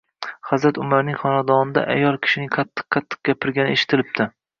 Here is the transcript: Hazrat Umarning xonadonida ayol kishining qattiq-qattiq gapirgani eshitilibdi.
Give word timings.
Hazrat 0.51 0.77
Umarning 0.83 1.19
xonadonida 1.23 1.83
ayol 1.95 2.17
kishining 2.23 2.49
qattiq-qattiq 2.55 3.21
gapirgani 3.31 3.77
eshitilibdi. 3.79 4.29